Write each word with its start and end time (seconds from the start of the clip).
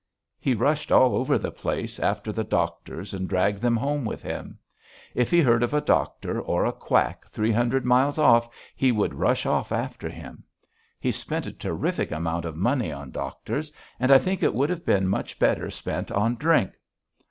He 0.39 0.55
rushed 0.55 0.91
all 0.91 1.15
over 1.15 1.37
the 1.37 1.51
place 1.51 1.99
after 1.99 2.31
the 2.31 2.43
doctors 2.43 3.13
and 3.13 3.27
dragged 3.29 3.61
them 3.61 3.77
home 3.77 4.03
with 4.03 4.23
him. 4.23 4.57
If 5.13 5.29
he 5.29 5.41
heard 5.41 5.61
of 5.61 5.75
a 5.75 5.79
doctor 5.79 6.41
or 6.41 6.65
a 6.65 6.71
quack 6.73 7.27
three 7.27 7.51
hundred 7.51 7.85
miles 7.85 8.17
off 8.17 8.49
he 8.75 8.91
would 8.91 9.13
rush 9.13 9.45
off 9.45 9.71
after 9.71 10.09
him. 10.09 10.43
He 10.99 11.11
spent 11.11 11.45
a 11.45 11.53
terrific 11.53 12.09
amount 12.09 12.45
of 12.45 12.55
money 12.57 12.91
on 12.91 13.11
doctors 13.11 13.71
and 13.99 14.11
I 14.11 14.17
think 14.17 14.41
it 14.41 14.55
would 14.55 14.71
have 14.71 14.87
been 14.87 15.07
much 15.07 15.37
better 15.37 15.69
spent 15.69 16.11
on 16.11 16.35
drink. 16.35 16.71